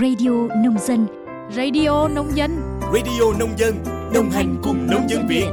[0.00, 1.06] Radio Nông Dân.
[1.56, 2.50] Radio Nông Dân.
[2.80, 3.74] Radio Nông Dân
[4.14, 5.46] Đồng hành cùng nông dân Việt.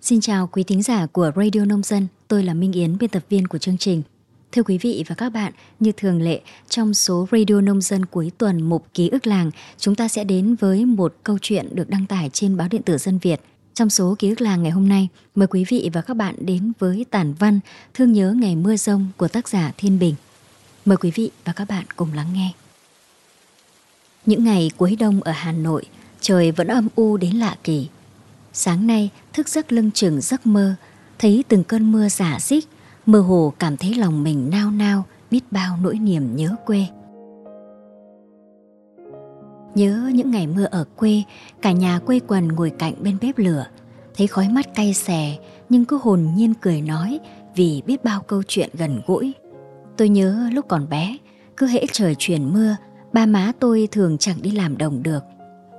[0.00, 2.06] Xin chào quý thính giả của Radio Nông Dân.
[2.28, 4.02] Tôi là Minh Yến, biên tập viên của chương trình.
[4.52, 8.32] Thưa quý vị và các bạn, như thường lệ, trong số Radio Nông dân cuối
[8.38, 12.06] tuần Mục Ký ức làng, chúng ta sẽ đến với một câu chuyện được đăng
[12.06, 13.40] tải trên báo điện tử Dân Việt.
[13.76, 16.72] Trong số Ký ức làng ngày hôm nay, mời quý vị và các bạn đến
[16.78, 17.60] với tản văn
[17.94, 20.14] Thương nhớ ngày mưa rông của tác giả Thiên Bình.
[20.84, 22.52] Mời quý vị và các bạn cùng lắng nghe.
[24.26, 25.84] Những ngày cuối đông ở Hà Nội,
[26.20, 27.88] trời vẫn âm u đến lạ kỳ.
[28.52, 30.74] Sáng nay, thức giấc lưng chừng giấc mơ,
[31.18, 32.68] thấy từng cơn mưa giả dích,
[33.06, 36.86] mơ hồ cảm thấy lòng mình nao nao, biết bao nỗi niềm nhớ quê.
[39.76, 41.22] Nhớ những ngày mưa ở quê,
[41.62, 43.66] cả nhà quê quần ngồi cạnh bên bếp lửa,
[44.16, 45.36] thấy khói mắt cay xè
[45.68, 47.20] nhưng cứ hồn nhiên cười nói
[47.54, 49.32] vì biết bao câu chuyện gần gũi.
[49.96, 51.16] Tôi nhớ lúc còn bé,
[51.56, 52.76] cứ hễ trời chuyển mưa,
[53.12, 55.22] ba má tôi thường chẳng đi làm đồng được.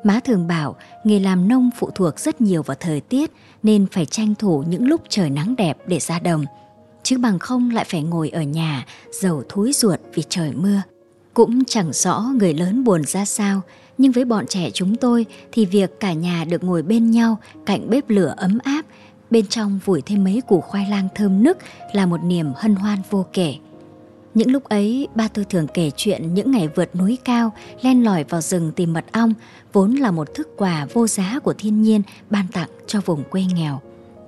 [0.04, 3.32] Má thường bảo nghề làm nông phụ thuộc rất nhiều vào thời tiết
[3.64, 6.46] nên phải tranh thủ những lúc trời nắng đẹp để ra đồng–
[7.08, 8.86] chứ bằng không lại phải ngồi ở nhà
[9.22, 10.82] dầu thúi ruột vì trời mưa.
[11.38, 13.62] Cũng chẳng rõ người lớn buồn ra sao,
[13.98, 17.90] nhưng với bọn trẻ chúng tôi thì việc cả nhà được ngồi bên nhau cạnh
[17.90, 18.86] bếp lửa ấm áp,
[19.30, 21.58] bên trong vùi thêm mấy củ khoai lang thơm nức
[21.94, 23.56] là một niềm hân hoan vô kể.
[24.34, 28.24] Những lúc ấy, ba tôi thường kể chuyện những ngày vượt núi cao, len lỏi
[28.24, 29.34] vào rừng tìm mật ong,
[29.74, 33.44] vốn là một thức quà vô giá của thiên nhiên ban tặng cho vùng quê
[33.54, 33.82] nghèo.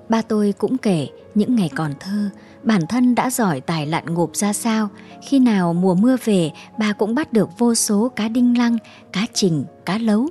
[0.09, 2.30] Ba tôi cũng kể những ngày còn thơ,
[2.63, 4.89] bản thân đã giỏi tài lặn ngụp ra sao.
[5.21, 8.77] Khi nào mùa mưa về, bà cũng bắt được vô số cá đinh lăng,
[9.13, 10.27] cá trình, cá lấu.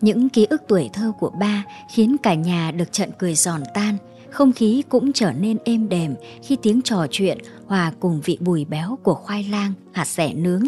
[0.00, 3.96] Những ký ức tuổi thơ của ba khiến cả nhà được trận cười giòn tan.
[4.30, 8.64] Không khí cũng trở nên êm đềm khi tiếng trò chuyện hòa cùng vị bùi
[8.64, 10.62] béo của khoai lang, hạt rẻ nướng.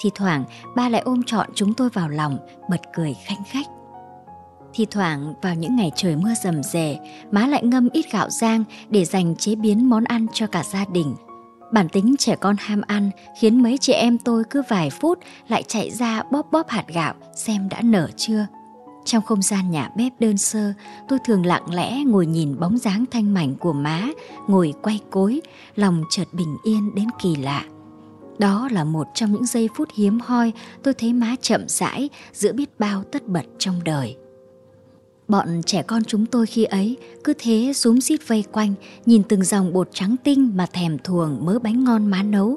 [0.00, 0.44] Thì thoảng
[0.76, 2.38] ba lại ôm trọn chúng tôi vào lòng,
[2.70, 3.66] bật cười khanh khách.
[4.76, 6.98] Thì thoảng vào những ngày trời mưa rầm rề,
[7.30, 10.84] má lại ngâm ít gạo rang để dành chế biến món ăn cho cả gia
[10.84, 11.14] đình.
[11.72, 13.10] Bản tính trẻ con ham ăn
[13.40, 17.14] khiến mấy chị em tôi cứ vài phút lại chạy ra bóp bóp hạt gạo
[17.36, 18.46] xem đã nở chưa.
[19.04, 20.72] Trong không gian nhà bếp đơn sơ,
[21.08, 24.08] tôi thường lặng lẽ ngồi nhìn bóng dáng thanh mảnh của má,
[24.46, 25.40] ngồi quay cối,
[25.76, 27.64] lòng chợt bình yên đến kỳ lạ.
[28.38, 32.52] Đó là một trong những giây phút hiếm hoi tôi thấy má chậm rãi giữa
[32.52, 34.16] biết bao tất bật trong đời.
[35.28, 38.74] Bọn trẻ con chúng tôi khi ấy cứ thế rúm xít vây quanh,
[39.06, 42.56] nhìn từng dòng bột trắng tinh mà thèm thuồng mớ bánh ngon má nấu.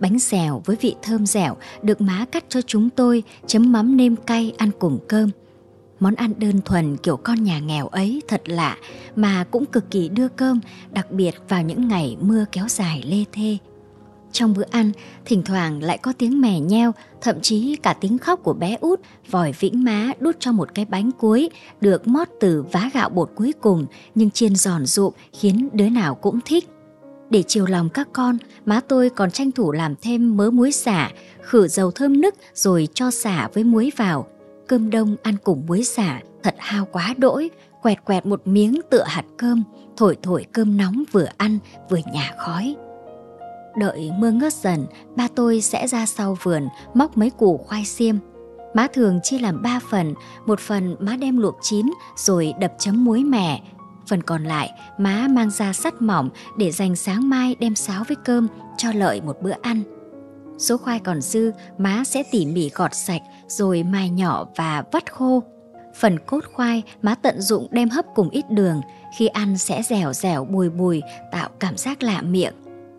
[0.00, 4.16] Bánh xèo với vị thơm dẻo được má cắt cho chúng tôi chấm mắm nêm
[4.16, 5.30] cay ăn cùng cơm.
[6.00, 8.76] Món ăn đơn thuần kiểu con nhà nghèo ấy thật lạ
[9.16, 13.24] mà cũng cực kỳ đưa cơm, đặc biệt vào những ngày mưa kéo dài lê
[13.32, 13.58] thê.
[14.32, 14.92] Trong bữa ăn,
[15.24, 19.00] thỉnh thoảng lại có tiếng mè nheo, thậm chí cả tiếng khóc của bé út
[19.30, 21.50] vòi vĩnh má đút cho một cái bánh cuối
[21.80, 26.14] được mót từ vá gạo bột cuối cùng nhưng chiên giòn rụm khiến đứa nào
[26.14, 26.68] cũng thích.
[27.30, 31.10] Để chiều lòng các con, má tôi còn tranh thủ làm thêm mớ muối xả,
[31.42, 34.26] khử dầu thơm nức rồi cho xả với muối vào.
[34.66, 37.50] Cơm đông ăn cùng muối xả thật hao quá đỗi,
[37.82, 39.62] quẹt quẹt một miếng tựa hạt cơm,
[39.96, 41.58] thổi thổi cơm nóng vừa ăn
[41.90, 42.76] vừa nhả khói.
[43.78, 48.16] Đợi mưa ngớt dần, ba tôi sẽ ra sau vườn móc mấy củ khoai xiêm.
[48.74, 50.14] Má thường chia làm ba phần,
[50.46, 53.62] một phần má đem luộc chín rồi đập chấm muối mẻ.
[54.06, 58.16] Phần còn lại má mang ra sắt mỏng để dành sáng mai đem xáo với
[58.24, 59.82] cơm cho lợi một bữa ăn.
[60.58, 65.12] Số khoai còn dư má sẽ tỉ mỉ gọt sạch rồi mài nhỏ và vắt
[65.12, 65.42] khô.
[66.00, 68.80] Phần cốt khoai má tận dụng đem hấp cùng ít đường,
[69.18, 71.02] khi ăn sẽ dẻo dẻo bùi bùi
[71.32, 72.54] tạo cảm giác lạ miệng.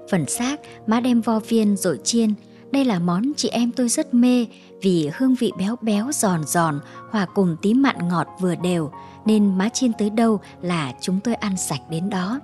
[0.09, 2.33] Phần xác má đem vo viên rồi chiên.
[2.71, 4.45] Đây là món chị em tôi rất mê
[4.81, 6.79] vì hương vị béo béo giòn giòn
[7.11, 8.91] hòa cùng tí mặn ngọt vừa đều
[9.25, 12.39] nên má chiên tới đâu là chúng tôi ăn sạch đến đó.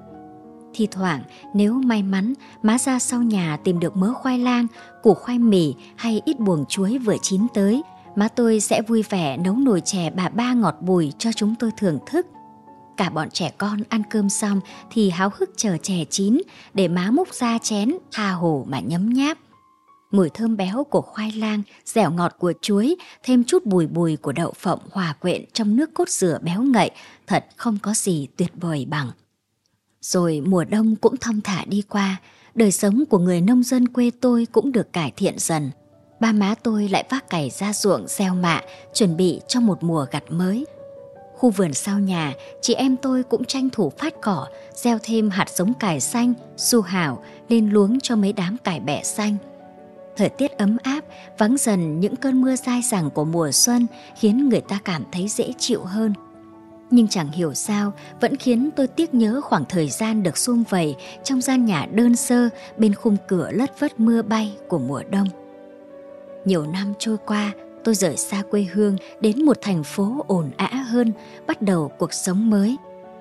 [0.74, 1.22] Thì thoảng
[1.54, 2.34] nếu may mắn
[2.64, 4.68] má ra sau nhà tìm được mớ khoai lang,
[5.04, 7.84] củ khoai mì hay ít buồng chuối vừa chín tới,
[8.16, 11.72] má tôi sẽ vui vẻ nấu nồi chè bà ba ngọt bùi cho chúng tôi
[11.78, 12.28] thưởng thức
[12.98, 14.60] Cả bọn trẻ con ăn cơm xong
[14.92, 16.42] thì háo hức chờ chè chín
[16.74, 19.38] để má múc ra chén, tha hồ mà nhấm nháp.
[20.12, 24.32] Mùi thơm béo của khoai lang, dẻo ngọt của chuối, thêm chút bùi bùi của
[24.32, 26.92] đậu phộng hòa quyện trong nước cốt dừa béo ngậy,
[27.28, 29.12] thật không có gì tuyệt vời bằng.
[30.02, 32.22] Rồi mùa đông cũng thong thả đi qua,
[32.56, 35.72] đời sống của người nông dân quê tôi cũng được cải thiện dần.
[36.20, 38.62] Ba má tôi lại vác cày ra ruộng gieo mạ,
[38.94, 40.66] chuẩn bị cho một mùa gặt mới.
[41.38, 45.50] Khu vườn sau nhà, chị em tôi cũng tranh thủ phát cỏ, gieo thêm hạt
[45.50, 49.38] giống cải xanh, su hào lên luống cho mấy đám cải bẹ xanh.
[50.18, 51.02] Thời tiết ấm áp,
[51.38, 55.28] vắng dần những cơn mưa dai dẳng của mùa xuân khiến người ta cảm thấy
[55.28, 56.14] dễ chịu hơn.
[56.90, 60.96] Nhưng chẳng hiểu sao vẫn khiến tôi tiếc nhớ khoảng thời gian được xung vầy
[61.24, 65.28] trong gian nhà đơn sơ bên khung cửa lất vất mưa bay của mùa đông.
[66.46, 67.52] Nhiều năm trôi qua,
[67.86, 71.12] tôi rời xa quê hương đến một thành phố ổn ã hơn,
[71.48, 72.78] bắt đầu cuộc sống mới.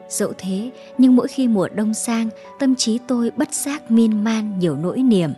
[0.08, 2.28] Dẫu thế, nhưng mỗi khi mùa đông sang,
[2.58, 5.30] tâm trí tôi bất giác miên man nhiều nỗi niềm.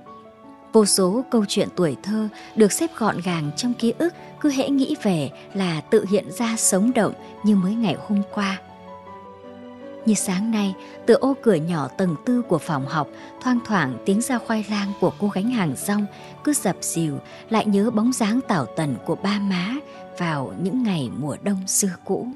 [0.72, 4.68] Vô số câu chuyện tuổi thơ được xếp gọn gàng trong ký ức cứ hễ
[4.68, 7.12] nghĩ về là tự hiện ra sống động
[7.44, 8.60] như mới ngày hôm qua.
[10.06, 10.74] Như sáng nay,
[11.06, 13.08] từ ô cửa nhỏ tầng tư của phòng học,
[13.42, 16.06] thoang thoảng tiếng ra khoai lang của cô gánh hàng rong
[16.44, 17.18] cứ dập dìu
[17.50, 19.74] lại nhớ bóng dáng tảo tần của ba má
[20.18, 22.28] vào những ngày mùa đông xưa cũ.